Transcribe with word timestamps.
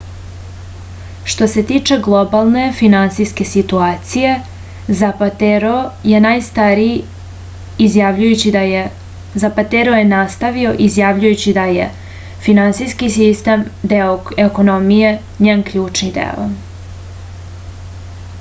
što 1.31 1.47
se 1.49 1.61
tiče 1.71 1.95
globalne 2.05 2.61
finansijske 2.77 3.45
situacije 3.49 4.29
zapatero 5.01 5.73
je 6.13 6.21
nastavio 6.23 7.83
izjavljujući 10.87 11.55
da 11.59 11.65
je 11.77 11.85
finansijski 12.47 13.11
sistem 13.17 13.67
deo 13.93 14.15
ekonomije 14.47 15.13
njen 15.49 15.61
ključni 15.71 16.09
deo 16.17 16.47